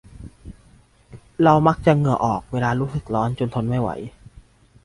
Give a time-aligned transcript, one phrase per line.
[1.43, 3.89] เรามักจะเหงื่อออกเวลารู้สึกร้อนจนทนไม่ไหว